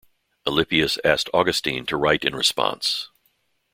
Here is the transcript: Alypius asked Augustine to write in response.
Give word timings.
Alypius 0.47 0.97
asked 1.05 1.29
Augustine 1.31 1.85
to 1.85 1.95
write 1.95 2.25
in 2.25 2.33
response. 2.35 3.09